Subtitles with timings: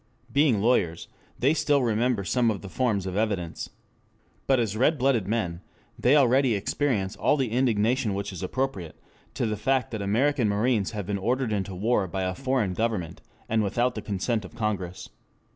[0.33, 1.07] Being lawyers
[1.37, 3.69] they still remember some of the forms of evidence.
[4.47, 5.61] But as red blooded men
[5.99, 8.95] they already experience all the indignation which is appropriate
[9.35, 13.21] to the fact that American marines have been ordered into war by a foreign government
[13.47, 15.09] and without the consent of Congress.